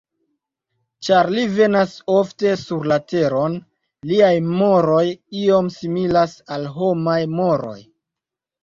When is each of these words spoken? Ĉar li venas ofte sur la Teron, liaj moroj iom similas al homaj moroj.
Ĉar 1.07 1.29
li 1.35 1.43
venas 1.57 1.93
ofte 2.13 2.55
sur 2.63 2.89
la 2.93 2.99
Teron, 3.13 3.59
liaj 4.13 4.33
moroj 4.55 5.05
iom 5.45 5.71
similas 5.79 6.37
al 6.59 6.71
homaj 6.81 7.21
moroj. 7.41 7.81